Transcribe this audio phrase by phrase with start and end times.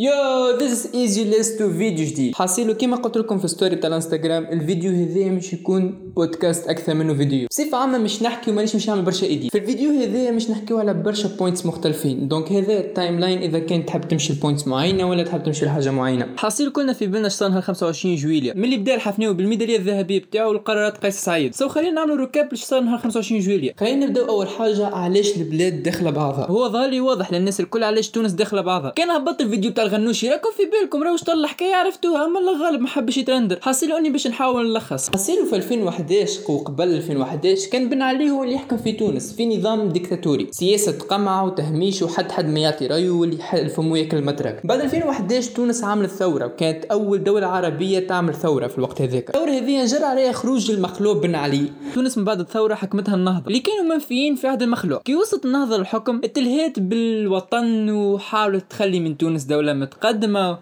[0.00, 3.88] yo this is ايزي let's do فيديو جديد حاصيلو كيما قلت لكم في story تاع
[3.88, 8.88] الانستغرام الفيديو هذايا مش يكون بودكاست أكثر منه فيديو بصفة عامة مش نحكي ومانيش مش
[8.88, 12.28] نعمل برشا edit في الفيديو هذايا مش نحكيو على برشا points مختلفين.
[12.28, 15.90] donc هذا ال timeline إذا كان تحب تمشي ل points معينة ولا تحب تمشي لحاجة
[15.90, 16.26] معينة.
[16.36, 20.98] حاصيل كلنا في بالنا شطان نهار 25 جويليا ملي بدأ الحفناوي بالميداليه الذهبية بتاعه والقرارات
[20.98, 21.54] قيس سعيد.
[21.54, 26.10] so خلينا نعملوا recap لشطان نهار 25 جويليا خلينا نبداو أول حاجة علاش البلاد داخلة
[26.10, 28.90] بعضها؟ هو ظهر لي واضح للناس الكل علاش تونس داخلة بعضها.
[28.90, 32.88] كان هبط الفيديو تاع الغنوشي راكم في بالكم راهو شطر الحكاية عرفتوها؟ أما الغالب ما
[32.88, 33.58] حبش يترندر.
[33.62, 35.10] حصيلو اني باش نحاول نلخص.
[35.10, 39.88] حصيلو في 2011 وقبل 2011 كان بن علي هو اللي يحكم في تونس في نظام
[39.88, 40.48] ديكتاتوري.
[40.50, 45.50] سياسة قمع وتهميش وحد حد ما يعطي رأيه واللي يحل فمو ياكل مترك بعد 2011
[45.50, 49.28] تونس عملت ثورة وكانت أول دولة عربية تعمل ثورة في الوقت هذاك.
[49.28, 51.72] الثورة هذه جرى عليها خروج المخلوع بن علي.
[51.94, 53.46] تونس من بعد الثورة حكمتها النهضة.
[53.46, 59.16] اللي كانوا منفيين في عهد المخلوع كي وصلت النهضة للحكم اتلهيت بالوطن وحاولت تخلي من
[59.16, 60.58] تونس دولة متقدمة.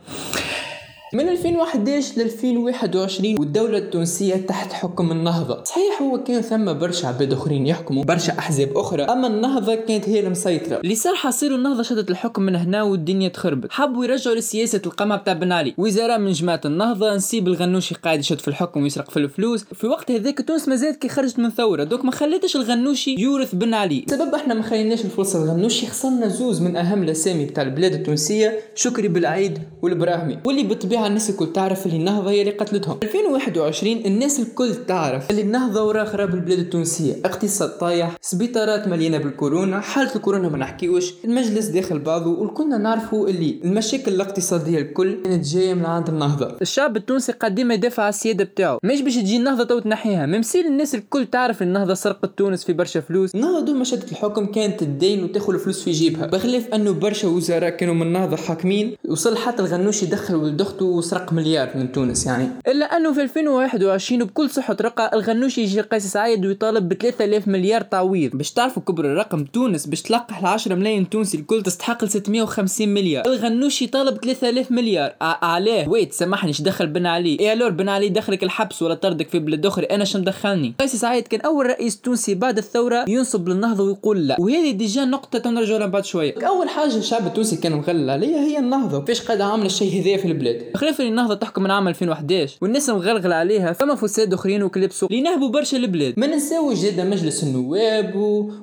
[1.16, 5.64] من 2011 ل 2021 والدولة التونسية تحت حكم النهضة.
[5.64, 10.20] صحيح هو كان ثم برشا عباد آخرين يحكموا برشا أحزاب أخرى أما النهضة كانت هي
[10.20, 10.76] المسيطرة.
[10.76, 13.72] اللي صار حصير النهضة شدت الحكم من هنا والدنيا تخربت.
[13.72, 15.74] حبوا يرجعوا لسياسة القمع بتاع بن علي.
[15.78, 19.64] وزراء من جماعة النهضة نسيب الغنوشي قاعد يشد في الحكم ويسرق في الفلوس.
[19.64, 21.84] في وقت هذاك تونس مازالت كي خرجت من ثورة.
[21.84, 24.04] donc ما خليتش الغنوشي يورث بن علي.
[24.10, 28.60] سبب إحنا ما خليناش الفرصة الغنوشي خسرنا زوز من أهم الأسامي بتاع البلاد التونسية.
[28.74, 32.98] شكري بالعيد والبراهمي واللي بالطبيعة الناس الكل تعرف اللي النهضة هي اللي قتلتهم.
[33.02, 37.14] 2021 الناس الكل تعرف اللي النهضة ورا خراب البلاد التونسية.
[37.24, 43.60] اقتصاد طايح سبيطارات مليانة بالكورونا حالة الكورونا ما نحكيوش المجلس داخل بعضه وكلنا نعرفوا اللي
[43.64, 46.56] المشاكل الاقتصادية الكل كانت جاية من عند النهضة.
[46.62, 48.78] الشعب التونسي قاعد ديما يدافع على السيادة بتاعه.
[48.84, 53.00] مش باش تجي النهضة تو تنحيها ممثيل الناس الكل تعرف النهضة سرقت تونس في برشا
[53.00, 53.34] فلوس.
[53.34, 56.26] النهضة دوما شدت الحكم كانت الدين وتاخذ الفلوس في جيبها.
[56.26, 61.32] بخلاف أنه برشا وزراء كانوا من النهضة حاكمين وصل حتى الغنوش يدخل ولد أخته وسرق
[61.32, 62.48] مليار من تونس يعني.
[62.68, 67.80] إلا أنه في 2021 بكل صحة رقعة الغنوشي يجي قيس سعيد ويطالب ب 3000 مليار
[67.80, 68.30] تعويض.
[68.30, 72.88] باش تعرفوا كبر الرقم تونس باش تلقح ل 10 ملايين تونسي الكل تستحق ل 650
[72.88, 73.26] مليار.
[73.26, 75.14] الغنوشي طالب 3000 مليار.
[75.20, 79.38] عليه wait سامحني دخل بن علي؟ إيه alors بن علي دخلك الحبس ولا طردك في
[79.38, 83.84] بلاد أخرى؟ أنا شو مدخلني قيس سعيد كان أول رئيس تونسي بعد الثورة ينصب للنهضة
[83.84, 84.36] ويقول لا.
[84.40, 86.34] وهذه déjà نقطة تو نرجع لها بعد شوية.
[86.46, 89.00] أول حاجة الشعب التونسي كان مغلغل عليها هي النهضة.
[89.00, 93.32] كيفاش قاعدة عاملة الشيء هذايا في البلاد؟ خلاف النهضة تحكم من عام 2011 والناس مغلغل
[93.32, 96.14] عليها فما فساد اخرين وكلاب السوق اللي نهبوا برشا البلاد.
[96.16, 98.14] ما ننساوش جدا مجلس النواب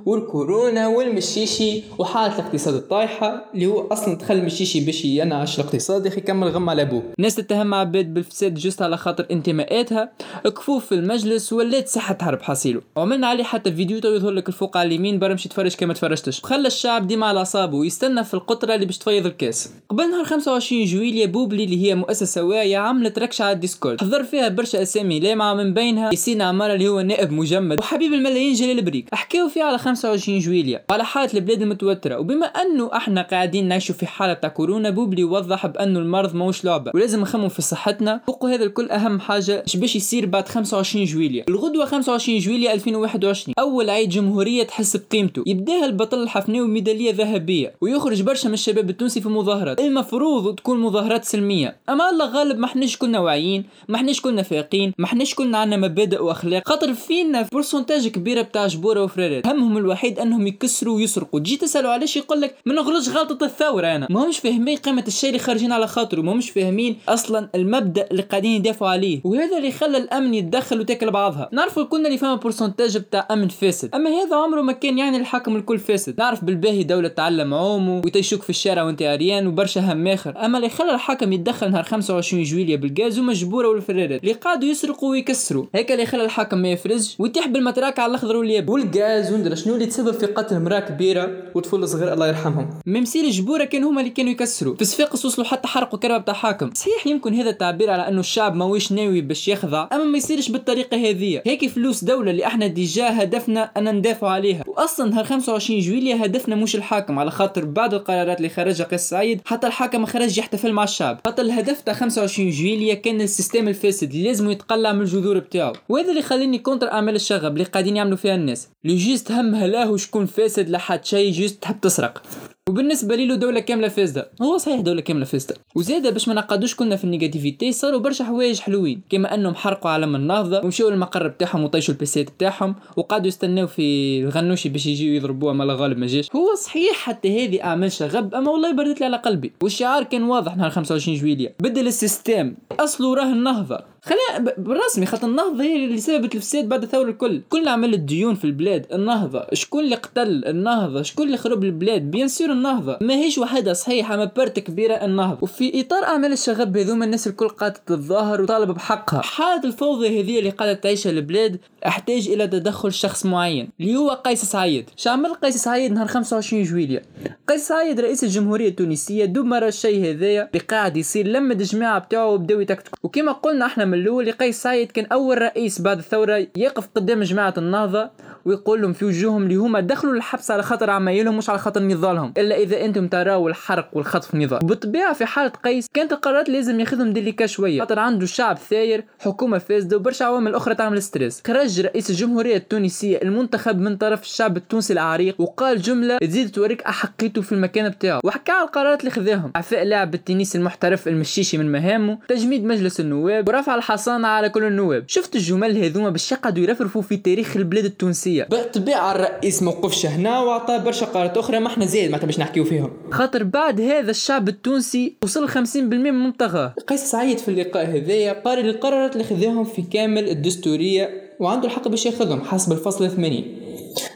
[0.06, 6.48] والكورونا والمشيشي وحالة الاقتصاد الطايحة اللي هو أصلا دخل المشيشي باش ينعش الاقتصاد يخي كمل
[6.48, 7.04] غم على أبوه.
[7.20, 10.12] ناس تتهم عباد بالفساد juste على خاطر انتماءاتها.
[10.46, 14.78] كفوف في المجلس ولات ساحة حرب حصيله وعملنا عليه حتى فيديو تو يظهر لك الفوق
[14.78, 16.42] على اليمين برمشي تفرج كان ما تفرجتش.
[16.44, 19.70] خلى الشعب ديما على أعصابه ويستنى في القطرة اللي باش تفيض الكاس.
[19.90, 24.02] قبل نهار 25 جويليا بوبلي اللي هي مؤسسة واعية عملت ركشة على الديسكورد.
[24.02, 28.54] حضر فيها برشا أسامي لامعة من بينها ياسين عمارة اللي هو نائب مجمد وحبيب الملايين
[28.54, 29.10] جلال بريك.
[29.14, 32.20] حكاو فيه على 25 جويليا وعلى حالة البلاد المتوترة.
[32.20, 36.92] وبما أنه إحنا قاعدين نعيشوا في حالة تاع كورونا بوبلي وضح بأنه المرض ماهوش لعبة
[36.96, 38.22] ولازم نخمم في صحتنا.
[38.28, 43.54] فوق هذا الكل أهم حاجة إيش باش يصير بعد 25 جويليا الغدوة 25 جويليا 2021
[43.60, 45.44] أول عيد جمهورية تحس بقيمته.
[45.48, 49.80] يبداها البطل الحفناوي ميدالية ذهبية ويخرج برشا من الشباب التونسي في مظاهرات.
[49.80, 51.76] المفروض تكون مظاهرات سلمية.
[51.94, 55.78] أما الله غالب ما احناش كلنا واعيين ما احناش كلنا فايقين ما احناش كلنا عندنا
[55.78, 56.68] مبادئ وأخلاق.
[56.68, 61.40] خاطر فينا pourcentage كبيره بتاع جبورة وفروخات همهم الوحيد أنهم يكسروا ويسرقوا.
[61.40, 65.30] تجي تسالوا علاش يقول لك ما نغلطش غلطة الثورة أنا؟ ما همش فاهمين قيمة الشيء
[65.30, 66.22] اللي خارجين على خاطره.
[66.22, 69.22] ما همش فاهمين أصلا المبدأ اللي قاعدين يدافعوا عليه.
[69.24, 71.50] وهذا اللي خلى الأمن يتدخل وتاكل بعضها.
[71.52, 73.96] نعرفوا كلنا اللي فما pourcentage بتاع أمن فاسد.
[73.96, 76.20] أما هذا عمره ما كان يعني الحاكم الكل فاسد.
[76.20, 80.70] نعرف بالباهي دولة تعلم عومه ويتيشوك في الشارع وانت عريان وبرشا هم اخر أما اللي
[80.70, 86.06] خلى الحاكم يتدخل نهار 25 جويليا بالغاز ومجبورة والفرارات اللي قعدوا يسرقوا ويكسروا هيك اللي
[86.06, 88.70] خلى الحاكم ما يفرزش ويتيح بالمتراك على الأخضر واليابس.
[88.70, 92.70] والغاز وندرا شنو اللي تسبب في قتل امرأة كبيرة وطفل صغير الله يرحمهم.
[92.86, 96.70] مماثيل الجبوره كانوا هما اللي كانوا يكسروا في صفاقس وصلوا حتى حرقوا كرهبة بتاع حاكم.
[96.74, 100.98] صحيح يمكن هذا التعبير على أنه الشعب ماهوش ناوي باش يخضع أما ما يصيرش بالطريقة
[100.98, 104.64] هذه هيك فلوس دولة اللي إحنا déjà هدفنا أن ندافع عليها.
[104.68, 109.42] واصلا نهار 25 جويليا هدفنا مش الحاكم على خاطر بعد القرارات اللي خرجها قيس سعيد
[109.46, 111.20] حتى الحاكم خرج يحتفل مع الشعب.
[111.26, 116.10] حتى الهدف تاع 25 جويليا كان ال système الفاسد لازم يتقلع من الجذور بتاعه وهذا
[116.10, 118.68] اللي خليني contre أعمال الشغب اللي قاعدين يعملوا فيها الناس.
[118.86, 122.24] اللي juste همها لا شكون فاسد لحد شيء juste تحب تسرق.
[122.70, 124.32] وبالنسبة لي له دولة كاملة فاسدة.
[124.42, 125.56] هو صحيح دولة كاملة فاسدة.
[125.76, 129.02] وزاده باش ما نقعدوش كنا في ال négativité صاروا برشا حوايج حلوين.
[129.10, 133.68] كما أنهم حرقوا علم النهضه ومشاو للمقر بتاعهم وطيشوا ال PC ات بتاعهم وقعدوا يستناو
[133.68, 136.30] في الغنوشي باش يجيو يضربوه ما غالب ما جاش.
[136.36, 139.54] هو صحيح حتى هذه أعمال شغب أما والله بردت لي على قلبي.
[139.64, 143.93] والشعار كان واضح نهار 25 جويليا بدل ال système أصله راه النهضة.
[144.06, 147.42] خلينا بالرسمي خاطر النهضة هي اللي سببت الفساد بعد الثورة الكل.
[147.50, 152.28] كل عمل الديون في البلاد النهضة شكون اللي قتل النهضة شكون اللي خرب البلاد؟ bien
[152.28, 152.98] sûr النهضة.
[153.02, 155.38] ما هيش وحدة صحيحة ما بارت كبيرة النهضة.
[155.42, 159.22] وفي إطار أعمال الشغب هذوما الناس الكل قاعدة تتظاهر وطالب بحقها.
[159.22, 164.46] حالة الفوضى هذه اللي قاعدة تعيشها البلاد احتاج إلى تدخل شخص معين اللي هو قيس
[164.46, 164.90] سعيد.
[164.98, 167.02] شعمل قيس سعيد نهار 25 جويلية.
[167.50, 172.60] قيس سعيد رئيس الجمهورية التونسية دبر الشيء هذايا اللي قاعد يصير لما الجماعة بتاعه وبداو
[172.60, 172.98] يتكتكوا.
[173.04, 178.10] وكما قلنا إحنا الأول قيس سعيد كان أول رئيس بعد الثورة يقف قدام جماعة النهضة.
[178.46, 182.34] ويقول لهم في وجوههم اللي هما دخلوا الحبس على خاطر عمايلهم مش على خاطر نضالهم
[182.38, 184.60] إلا إذا أنتم تراوا الحرق والخطف نضال.
[184.60, 187.80] بالطبيعة في حالة قيس كانت القرارات لازم ياخذهم délicat شوية.
[187.80, 191.42] خاطر عنده شعب ثاير حكومة فاسدة وبرشا عوامل أخرى تعمل stress.
[191.48, 197.42] خرج رئيس الجمهورية التونسية المنتخب من طرف الشعب التونسي العريق وقال جملة تزيد توريك أحقيته
[197.42, 198.20] في المكان بتاعه.
[198.24, 199.52] وحكى على القرارات اللي خذاهم.
[199.56, 205.04] إعفاء لاعب التنس المحترف المشيشي من مهامه تجميد مجلس النواب ورفع الحصانة على كل النواب.
[205.08, 208.33] شفت الجمل هذوما باش يقعدوا يرفرفوا في تاريخ البلاد التونسية.
[208.42, 212.92] بالطبيعة الرئيس موقفش هنا وعطى برشا قرارات أخرى ما إحنا زايد معناتها باش نحكيو فيهم.
[213.12, 216.74] خاطر بعد هذا الشعب التونسي وصل 50% من منطقة.
[216.88, 221.10] قيس سعيد في اللقاء هذايا قال القرارات اللي خذاهم في كامل الدستورية
[221.40, 223.44] وعنده الحق باش ياخذهم حسب الفصل 80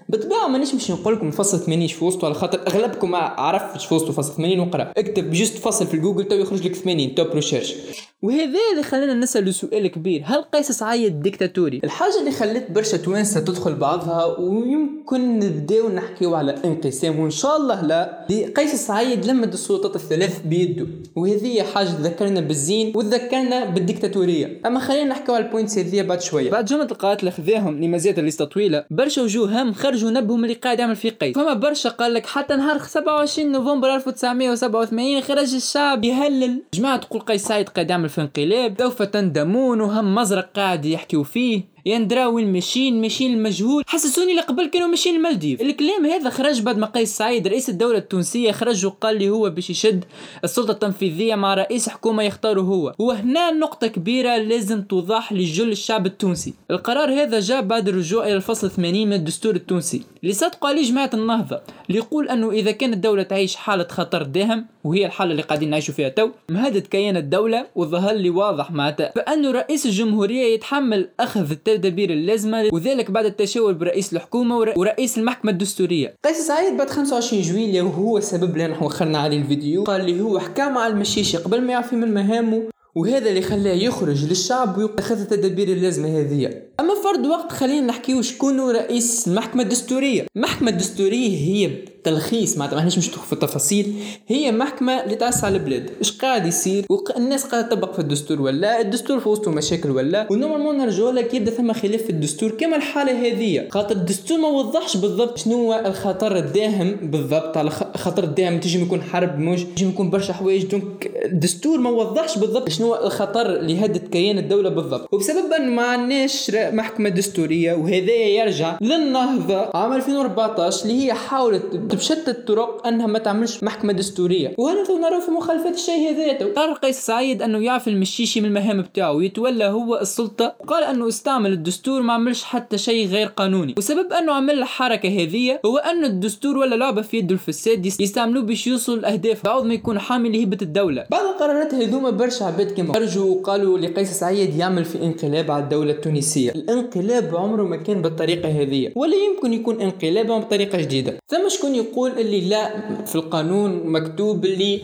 [0.10, 4.12] بالطبيعة مانيش باش نقول لكم الفصل 80 في وسطه على خاطر أغلبكم عرفش في وسطه
[4.12, 4.92] فصل 80 وقرأ.
[4.98, 7.74] اكتب juste فصل في جوجل تو يخرج لك 80 top research
[8.22, 10.22] وهذا اللي خلانا نسأل سؤال كبير.
[10.26, 16.56] هل قيس سعيد ديكتاتوري؟ الحاجة اللي خلت برشا توانسة تدخل بعضها ويمكن نبداو نحكيو على
[16.66, 18.26] انقسام وإن شاء الله لا.
[18.58, 24.62] قيس سعيد لم السلطات الثلاث بيده وهذه حاجة تذكرنا بالزين وتذكرنا بالديكتاتورية.
[24.66, 26.52] أما خلينا نحكيو على ال points هذه بعد شوية.
[26.52, 30.56] بعد جملة القرارات اللي خذاهم زادت ال liste طويلة برشا وجوه هم خرجوا نبهم اللي
[30.56, 36.04] قاعد يعمل فيه قيس فما برشا قال لك حتى نهار 27 نوفمبر 1987 خرج الشعب
[36.04, 36.62] يهلل.
[36.74, 41.78] جماعة تقول قيس سعيد قاعد يعمل في انقلاب سوف تندمون وهم مزرق قاعد يحكيو فيه.
[41.86, 43.84] يندرا وين ماشيين ماشيين المجهول.
[43.88, 45.62] حسسوني اللي قبل كانوا ماشيين المالديف.
[45.62, 49.70] الكلام هذا خرج بعد ما قيس سعيد رئيس الدولة التونسية خرج وقال لي هو باش
[49.70, 50.06] يشد
[50.44, 52.94] السلطة التنفيذية مع رئيس حكومة يختاره هو.
[53.00, 56.54] وهنا نقطة كبيرة لازم توضح لجل الشعب التونسي.
[56.72, 60.02] القرار هذا جاء بعد الرجوع إلى الفصل 80 من الدستور التونسي.
[60.24, 61.62] اللي صدقوا عليه جماعة النهضة.
[61.90, 65.94] اللي يقول أنه إذا كانت الدولة تعيش حالة خطر داهم وهي الحالة اللي قاعدين نعيشوا
[65.94, 66.30] فيها تو.
[66.50, 69.12] مهدد كيان الدولة وظهر لي واضح معناتها.
[69.16, 76.16] فأنه رئيس الجمهورية يتحمل أخذ التدابير اللازمة وذلك بعد التشاور برئيس الحكومة ورئيس المحكمة الدستورية.
[76.26, 80.40] قيس سعيد بعد 25 جويلية وهو السبب اللي نحن وخرنا عليه الفيديو قال لي هو
[80.40, 82.64] حكى مع المشيشي قبل ما يعفي من مهامه
[82.96, 86.67] وهذا اللي خلاه يخرج للشعب ويأخذ التدابير اللازمة هذه.
[86.80, 90.26] أما فرد وقت خلينا نحكيو شكون رئيس المحكمة الدستورية.
[90.36, 91.72] المحكمة الدستورية هي
[92.04, 93.94] تلخيص معناتها مانيش مش في التفاصيل.
[94.28, 95.90] هي محكمة اللي تأسس على البلاد.
[96.00, 100.36] إيش قاعد يصير؟ والناس قاعدة تطبق في الدستور ولا؟ الدستور في وسطه مشاكل ولا؟ و
[100.36, 103.68] normalement نرجعوا لك يبدأ ثم خلاف في الدستور كما الحالة هذه.
[103.70, 107.58] خاطر الدستور ما وضحش بالضبط شنو هو الخطر الداهم بالضبط.
[107.58, 110.66] على خطر الداهم تجي يكون حرب موج تجي يكون برشا حوايج.
[110.66, 115.14] donc الدستور ما وضحش بالضبط شنو هو الخطر اللي يهدد كيان الدولة بالضبط.
[115.14, 122.32] وبسبب انه ما عندناش محكمة دستورية وهذا يرجع للنهضة عام 2014 اللي هي حاولت بشتى
[122.32, 124.54] الطرق أنها ما تعملش محكمة دستورية.
[124.58, 129.12] وهذا نرى في مخالفة الشيء هذاته قرر قيس سعيد أنه يعفي المشيشي من المهام بتاعه
[129.14, 130.56] ويتولى هو السلطة.
[130.60, 133.76] وقال أنه استعمل الدستور ما عملش حتى شيء غير قانوني.
[133.78, 138.68] وسبب أنه عمل الحركة هذه هو أن الدستور ولا لعبة في يده الفساد يستعملوه باش
[138.68, 141.06] يوصلوا الاهداف بعض ما يكون حامل لهبه الدولة.
[141.12, 145.92] بعض القرارات هذوما برشا عباد كما خرجوا وقالوا لقيس سعيد يعمل في انقلاب على الدولة
[145.92, 146.54] التونسية.
[146.58, 151.20] الانقلاب عمره ما كان بالطريقة هذه ولا يمكن يكون انقلاب بطريقة جديدة.
[151.28, 152.72] ثم شكون يقول اللي لا
[153.06, 154.82] في القانون مكتوب اللي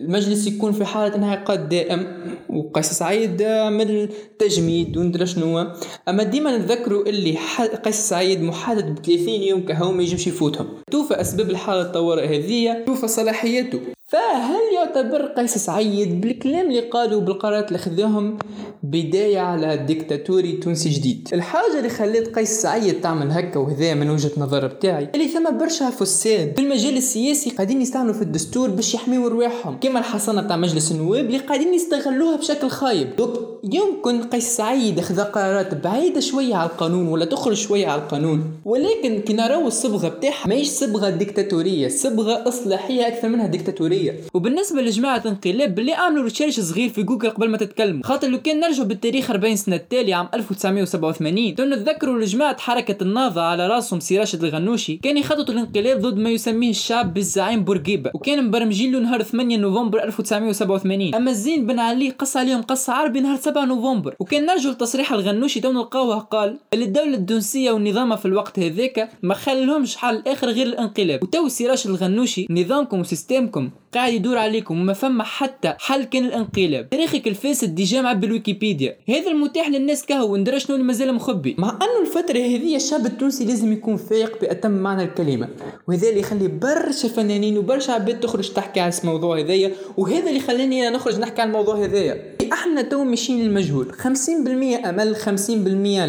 [0.00, 2.06] المجلس يكون في حالة انعقاد دائم
[2.48, 5.66] وقيس سعيد عمل تجميد وندرى شنو.
[6.08, 7.38] أما ديما نذكروا اللي
[7.84, 10.66] قيس سعيد محدد ب 30 يوم كهو ما يجمش يفوتهم.
[10.90, 13.80] توفى أسباب الحالة الطوارئ هذه توفى صلاحيته.
[14.08, 18.38] فهل يعتبر قيس سعيد بالكلام اللي قالوا بالقرارات اللي خذاهم
[18.82, 24.30] بداية على ديكتاتوري تونسي جديد؟ الحاجة اللي خلت قيس سعيد تعمل هكا وهذا من وجهة
[24.36, 29.28] نظر بتاعي اللي ثم برشا فساد في المجال السياسي قاعدين يستعملوا في الدستور باش يحميوا
[29.28, 33.16] رواحهم كما الحصانة تاع مجلس النواب اللي قاعدين يستغلوها بشكل خايب.
[33.16, 38.44] دوك يمكن قيس سعيد إخذ قرارات بعيدة شوية على القانون ولا تخرج شوية على القانون.
[38.64, 44.20] ولكن كي نراو الصبغة بتاعها ماهيش صبغة ديكتاتورية صبغة إصلاحية أكثر منها ديكتاتورية.
[44.34, 48.02] وبالنسبة لجماعة انقلاب باللي عملوا recherche صغير في جوجل قبل ما تتكلموا.
[48.04, 53.66] خاطر لو كان نرجعوا بالتاريخ 40 سنة التالي عام 1987 نتذكروا لجماعة حركة النهضة على
[53.66, 58.92] رأسهم سي راشد الغنوشي كان يخططوا الانقلاب ضد ما يسميه الشعب بالزعيم بورقيبة وكان مبرمجين
[58.92, 63.55] له نهار 8 نوفمبر 1987 أما الزين بن علي قص عليهم قص عربي نهار 7
[63.64, 64.14] نوفمبر.
[64.20, 69.34] وكان نرجو لتصريح الغنوشي تو نلقاوه قال اللي الدولة التونسية ونظامها في الوقت هذاك ما
[69.34, 71.22] خلهمش حل آخر غير الانقلاب.
[71.22, 76.04] وتو سي راشد الغنوشي نظامكم و système كم قاعد يدور عليكم وما فما حتى حل
[76.04, 76.90] كان الانقلاب.
[76.90, 78.96] تاريخك الفاسد ديجا معبية الويكيبيديا.
[79.08, 81.56] هذا المتاح للناس كهو وندرى شنو اللي مازال مخبي.
[81.58, 85.48] مع انه الفترة هذه الشعب التونسي لازم يكون فايق بأتم معنى الكلمة.
[85.88, 89.72] وهذا اللي يخلي برشا فنانين وبرشا عباد تخرج تحكي على الموضوع هذايا.
[89.96, 92.35] وهذا اللي خلاني أنا نخرج نحكي على الموضوع هذايا.
[92.52, 95.48] أحنا تو ماشيين للمجهول 50% أمل 50%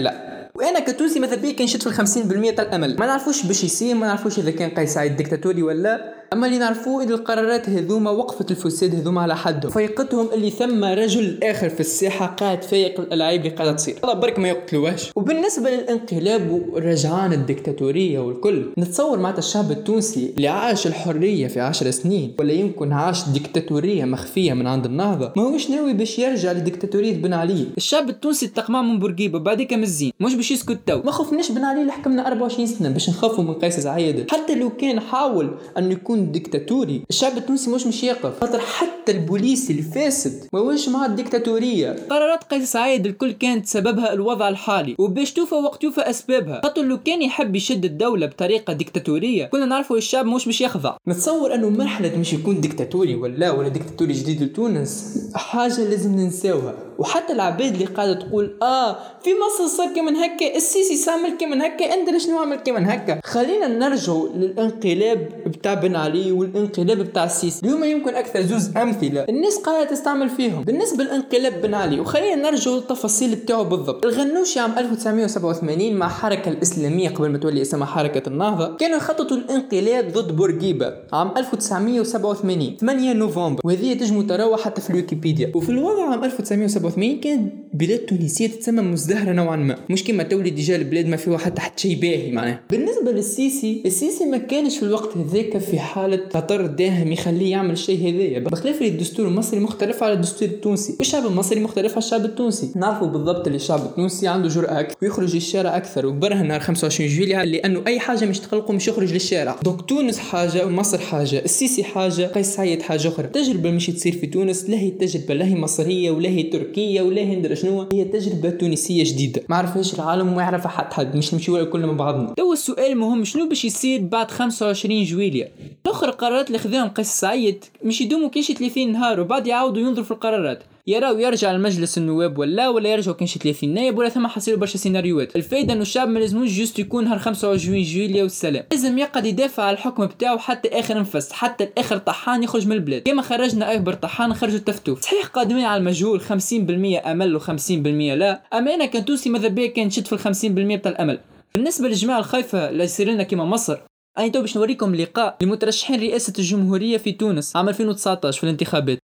[0.03, 0.27] لا.
[0.55, 2.07] وأنا كتونسي ماذا بيا كنشد في ال
[2.51, 2.95] 50% تاع الأمل.
[2.99, 7.03] ما نعرفوش باش يصير ما نعرفوش إذا كان قيس سعيد ديكتاتوري ولا اما اللي نعرفوه
[7.03, 9.71] ان القرارات هذوما وقفت الفساد هذوما على حدهم.
[9.71, 13.95] فيقتهم اللي ثم رجل آخر في الساحة قاعد فايق الألعاب اللي قاعدة تصير.
[14.03, 15.11] الله يبارك ما يقتلوهاش.
[15.15, 22.35] وبالنسبة للانقلاب ورجعان الديكتاتوريه والكل نتصور معناتها الشعب التونسي اللي عاش الحرية في عشر سنين
[22.39, 25.31] ولا يمكن عاش ديكتاتوريه مخفية من عند النهضة.
[25.35, 27.67] ما هوش ناوي باش يرجع لديكتاتوريه بن علي.
[27.77, 30.11] الشعب التونسي تقمع من بورقيبة بعديك من الزين.
[30.19, 33.53] مش باش يسكت تو ما خفناش بن علي اللي حكمنا 24 سنة باش نخافوا من
[33.53, 37.01] قيس سعيد حتى لو كان حاول انه يكون ديكتاتوري.
[37.09, 38.39] الشعب التونسي مش مش يقف.
[38.39, 44.49] خاطر حتى البوليس الفاسد ما هوش مع الديكتاتوريه قرارات قيس سعيد الكل كانت سببها الوضع
[44.49, 44.95] الحالي.
[44.99, 46.61] وباش توفى وقت يوفى أسبابها.
[46.63, 50.97] خاطر لو كان يحب يشد الدولة بطريقة ديكتاتورية كنا نعرفوا الشعب مش مش يخضع.
[51.07, 56.86] نتصور أنه مرحلة مش يكون ديكتاتوري ولا ولا ديكتاتوري جديد لتونس حاجة لازم ننساوها.
[56.99, 61.93] وحتى العباد اللي قاعدة تقول آه في مصر صار كمان هكا السيسي سامل كمان هكا
[61.93, 67.65] انت شنو عمل كمان هكا؟ خلينا نرجعوا للانقلاب بتاع بن علي والانقلاب بتاع السيسي.
[67.65, 70.63] اللي هما يمكن أكثر زوز أمثلة الناس قاعدة تستعمل فيهم.
[70.63, 74.05] بالنسبة للانقلاب بن علي وخلينا نرجعوا للتفاصيل بتاعه بالضبط.
[74.05, 80.11] الغنوشي عام 1987 مع الحركه الإسلامية قبل ما تولي اسمها حركة النهضة كانوا يخططوا الانقلاب
[80.13, 83.61] ضد بورقيبة عام 1987 8 نوفمبر.
[83.63, 85.51] وهذه تجمو تراوح حتى في الويكيبيديا.
[85.55, 86.86] وفي الوضع عام 1987
[87.19, 89.77] كانت بلاد تونسية تتسمى مزدهرة نوعا ما.
[89.89, 92.61] مش كما تولي déjà البلاد ما فيها حتى حتى شيء باهي معناها.
[92.69, 97.99] بالنسبة للسيسي السيسي ما كانش في الوقت هذاك في حالة خطر داهم يخليه يعمل الشيء
[97.99, 98.39] هذايا.
[98.39, 100.95] بخلاف الدستور المصري مختلف على الدستور التونسي.
[100.99, 102.71] والشعب المصري مختلف على الشعب التونسي.
[102.75, 106.05] نعرفوا بالضبط اللي الشعب التونسي عنده جرأة أكثر ويخرج للشارع أكثر.
[106.05, 109.59] وبرهن نهار 25 جويليا لأنه أي حاجة مش تقلقه مش يخرج للشارع.
[109.63, 111.41] donc تونس حاجة ومصر حاجة.
[111.45, 113.25] السيسي حاجة قيس سعيد حاجة أخرى.
[113.25, 117.21] التجربة مش تصير في تونس لا هي تجربة لا هي مصرية ولا هي تركية ولا
[117.21, 119.41] هي شنو هي تجربة تونسية جديدة.
[119.49, 122.33] ما عرفهاش العالم وما يعرفها حد حد مش نمشي كلنا مع بعضنا.
[122.37, 125.49] تو السؤال المهم شنو باش يصير بعد 25 جويليا
[125.85, 130.11] الآخر القرارات اللي خذاهم قيس سعيد مش يدوموا كيش 30 نهار وبعد يعاودوا ينظروا في
[130.11, 130.63] القرارات.
[130.89, 135.35] يراو يرجع لمجلس النواب ولا ولا يرجعوا كانش 30 نائب ولا ثم حصيروا برشا سيناريوهات.
[135.35, 138.63] الفايدة انه الشعب ما لازموش juste يكون نهار 25 جويليا والسلام.
[138.71, 143.01] لازم يقعد يدافع على الحكم بتاعه حتى آخر نفس حتى الآخر طحان يخرج من البلاد.
[143.01, 147.71] كما خرجنا أكبر طحان خرجوا التفتوف صحيح قادمين على المجهول 50% أمل و50%
[148.17, 148.43] لا.
[148.53, 151.19] أما أنا كتونسي ماذا بيا كنشد في ال 50% بتاع الأمل.
[151.55, 153.77] بالنسبة للجماعة الخايفة اللي يصير لنا كما مصر
[154.17, 158.99] أنا تو باش نوريكم لقاء لمترشحين رئاسة الجمهورية في تونس عام 2019 في الانتخابات.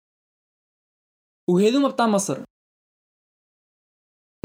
[1.49, 2.37] وهذوما بتاع مصر.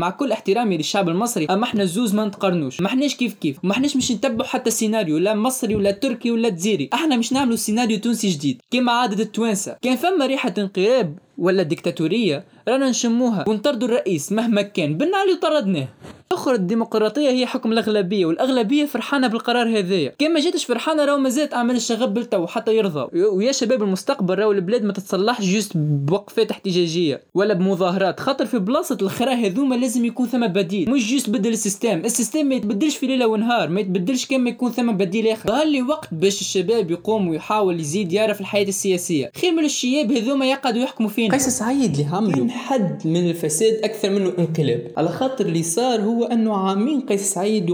[0.01, 2.81] مع كل احترامي للشعب المصري أما إحنا زوز ما نتقارنوش.
[2.81, 3.65] ما إحناش كيف كيف.
[3.65, 7.57] ما إحناش مش نتبعوا حتى سيناريو لا مصري ولا تركي ولا جزايري إحنا مش نعملوا
[7.57, 8.63] سيناريو تونسي جديد.
[8.71, 9.77] كما عادة التوانسة.
[9.83, 13.45] كان فما ريحة انقلاب ولا ديكتاتورية رانا نشموها.
[13.49, 14.99] ونطردوا الرئيس مهما كان.
[15.03, 15.89] علي طردناه.
[16.33, 20.13] اخر الديمقراطية هي حكم الأغلبية والأغلبية فرحانة بالقرار هذايا.
[20.19, 23.19] كان ما جاتش فرحانة راهو مازالت أعمال الشغب بالتو حتى يرضى.
[23.27, 28.21] ويا شباب المستقبل راهو البلاد ما تتصلحش juste بوقفات احتجاجية ولا بمظاهرات.
[28.21, 30.91] خاطر في بلاصة الخرا هذوما لازم يكون ثم بديل.
[30.91, 31.99] مش juste بدل ال système.
[32.05, 35.49] ال système ما يتبدلش في ليلة ونهار ما يتبدلش كان ما يكون ثم بديل آخر.
[35.49, 39.31] ظهر لي وقت باش الشباب يقوم ويحاول يزيد يعرف الحياة السياسية.
[39.41, 44.11] خير من الشياب هذوما يقعدوا يحكموا فينا قيس سعيد اللي عملوا حد من الفساد أكثر
[44.11, 44.91] منه انقلاب.
[44.97, 47.71] على خاطر اللي صار هو أنه عامين قيس سعيد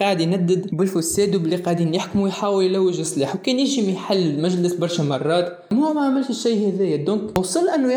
[0.00, 5.58] قاعد يندد بالفساد وبلي قاعدين يحكموا ويحاول يلوج سلاح وكان يجي يحل المجلس برشا مرات.
[5.72, 7.92] هو ما عملش الشيء هذايا donc وصل أنه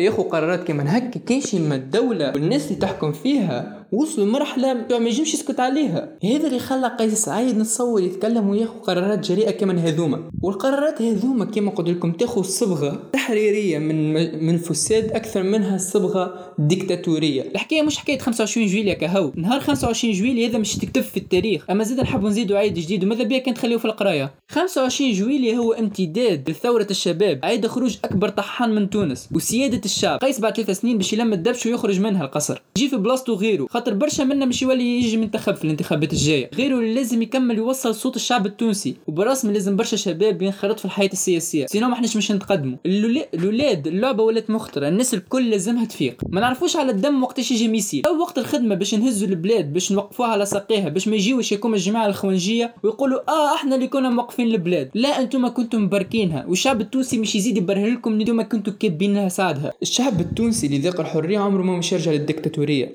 [0.00, 5.34] ياخذ قرارات كما هكا شي من الدولة والناس اللي تحكم فيها وصلوا لمرحله ما ينجمش
[5.34, 6.18] يسكت عليها.
[6.24, 10.30] هذا اللي خلى قيس سعيد نتصور يتكلم وياخذ قرارات جريئة كما هذوما.
[10.42, 14.12] والقرارات هذوما كما قلت لكم تاخذ صبغة تحريرية من
[14.44, 17.42] من الفساد أكثر منها صبغة ديكتاتورية.
[17.42, 19.32] الحكاية مش حكاية 25 جويليا كهو.
[19.36, 21.70] نهار 25 جويليا هذا مش تكتب في التاريخ.
[21.70, 25.72] أما زيد نحب نزيدوا عيد جديد وماذا بيا كان تخليه في القراية؟ 25 جويليا هو
[25.72, 27.40] امتداد لثورة الشباب.
[27.42, 30.18] عيد خروج أكبر طحان من تونس وسيادة الشعب.
[30.18, 32.62] قيس بعد ثلاث سنين باش يلم الدبش ويخرج منها القصر.
[32.76, 33.66] يجي في بلاصتو غيره.
[33.82, 36.50] خاطر برشا منا مش يولي يجي منتخب في الانتخابات الجاية.
[36.54, 38.94] غيره اللي لازم يكمل يوصل صوت الشعب التونسي.
[39.06, 41.66] وبرسمي لازم برشا شباب ينخرط في الحياة السياسية.
[41.66, 42.76] sinon ما احناش مش نتقدموا.
[42.86, 44.88] الاولاد اللعبة ولات مخطرة.
[44.88, 46.16] الناس الكل لازمها تفيق.
[46.28, 50.28] ما نعرفوش على الدم وقتاش يجي يسيل أو وقت الخدمة باش نهزوا البلاد باش نوقفوها
[50.28, 54.90] على ساقيها باش ما يجيوش يكون الجماعة الخونجية ويقولوا آه إحنا اللي كنا موقفين البلاد.
[54.94, 56.46] لا أنتم كنتم مباركينها.
[56.48, 59.72] والشعب التونسي مش يزيد يبرهن لكم أنتم كنتوا كابينها ساعدها.
[59.82, 62.12] الشعب التونسي اللي ذاق الحرية عمره ما مش يرجع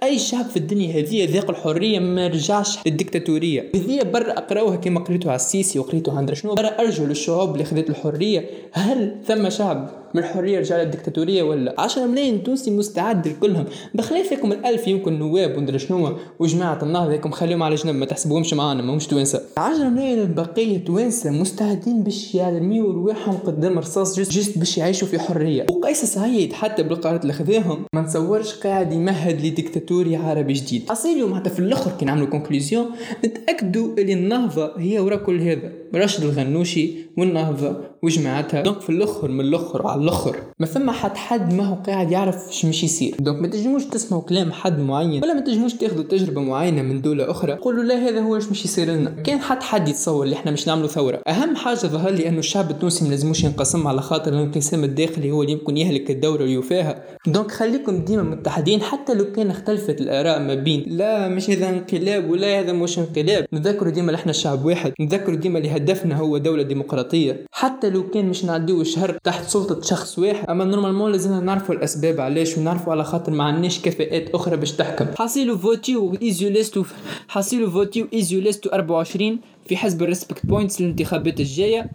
[0.03, 5.31] أي شعب في الدنيا هذه ذاق الحرية ما رجعش للديكتاتوريه هذه برا أقراوها كما قريتوا
[5.31, 10.21] على السيسي وقريتوا عند شنو؟ برا ارجعوا للشعوب اللي خذت الحرية هل ثم شعب؟ من
[10.23, 13.65] الحرية رجع للديكتاتوريه ولا؟ 10 ملايين تونسي مستعد لكلهم.
[13.93, 18.81] بخلافكم الألف يمكن نواب وندري شنو وجماعة النهضة هيكم خليهم على جنب ما تحسبوهمش معانا
[18.81, 19.41] ما همش توانسة.
[19.57, 25.19] 10 ملايين البقية توانسة مستعدين باش يرميوا رواحهم قدام رصاص just, just باش يعيشوا في
[25.19, 25.65] حرية.
[25.69, 27.85] وقيس سعيد حتى بالقرارات اللي خذاهم.
[27.93, 30.83] ما نتصورش قاعد يمهد لديكتاتوري عربي جديد.
[30.91, 32.85] حصيلو حتى في الأخر كي نعملوا conclusion
[33.25, 35.71] نتأكدوا اللي النهضة هي ورا كل هذا.
[35.95, 40.35] راشد الغنوشي والنهضة وجماعتها donc في الأخر من الأخر على الأخر.
[40.59, 43.15] ما ثم حد حد ما هو قاعد يعرف إيش مش يصير.
[43.19, 47.31] donc ما تنجموش تسمعوا كلام حد معين ولا ما تنجموش تاخذوا تجربة معينة من دولة
[47.31, 47.53] أخرى.
[47.53, 49.09] قولوا لا هذا هو إيش مش يصير لنا.
[49.09, 51.21] كان حد حد يتصور اللي إحنا مش نعملوا ثورة.
[51.27, 55.41] أهم حاجة ظهر لي إنه الشعب التونسي ما لازموش ينقسم على خاطر الانقسام الداخلي هو
[55.41, 57.03] اللي يمكن يهلك الدولة ويوفاها.
[57.27, 62.29] donc خليكم ديما متحدين حتى لو كان اختلفت الآراء ما بين لا مش هذا انقلاب
[62.29, 63.45] ولا هذا مش انقلاب.
[63.53, 64.93] نذكروا ديما إحنا شعب واحد.
[64.99, 67.45] نذكروا ديما اللي هدفنا هو دولة ديمقراطية.
[67.51, 72.19] حتى لو كان مش نعديو الشهر تحت سلطة شخص واحد أما normalement لازم نعرفوا الأسباب
[72.19, 75.05] علاش ونعرفوا على خاطر ما عندناش كفاءات أخرى باش تحكم.
[75.17, 76.83] حصيلو فوتيو ايزوليستو
[77.27, 81.89] حصيلو فوتيو ايزوليستو 24 في حسب الريسبكت بوينتس للانتخابات الجاية.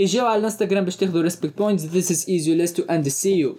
[0.00, 3.50] إجاو على الانستغرام باش تاخذوا ريسبكت بوينتس easy list to end see you